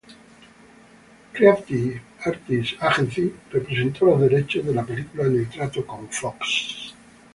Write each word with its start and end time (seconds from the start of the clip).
Creative 1.31 2.01
Artists 2.25 2.73
Agency 2.81 3.35
representó 3.51 4.07
los 4.07 4.21
derechos 4.21 4.65
de 4.65 4.73
la 4.73 4.83
película 4.83 5.25
en 5.27 5.35
el 5.35 5.47
trato 5.47 5.85
con 5.85 6.09
Fox. 6.09 6.95